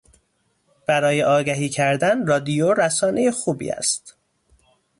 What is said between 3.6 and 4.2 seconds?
است.